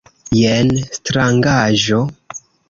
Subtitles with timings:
[0.37, 2.01] Jen strangaĵo.